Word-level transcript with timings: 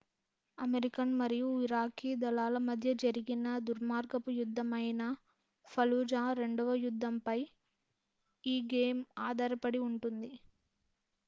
American 0.57 1.11
మరియు 1.17 1.49
Iraqi 1.63 2.11
దళాల 2.21 2.57
మధ్య 2.63 2.91
జరిగిన 3.03 3.49
దుర్మార్గపు 3.67 4.31
యుద్ధం 4.37 4.71
అయిన 4.73 5.05
ఫలుజా 5.67 6.23
రెండవ 6.41 6.73
యుద్ధంపై 6.85 7.39
ఈ 8.43 8.57
గేమ్ 8.73 9.01
ఆధారపడి 9.29 9.81
ఉంటుంది 9.89 10.33